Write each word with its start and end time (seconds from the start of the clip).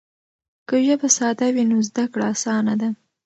که 0.67 0.75
ژبه 0.85 1.07
ساده 1.17 1.47
وي 1.55 1.63
نو 1.71 1.77
زده 1.87 2.05
کړه 2.13 2.25
اسانه 2.33 2.73
ده. 2.81 2.89